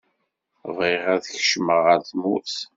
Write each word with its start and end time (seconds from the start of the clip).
Bɣiɣ 0.75 1.03
ad 1.13 1.23
kecmaɣ 1.33 1.79
ɣer 1.85 1.99
tmurt. 2.09 2.55